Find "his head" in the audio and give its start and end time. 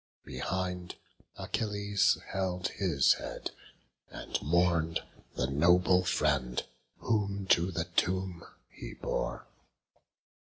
2.69-3.51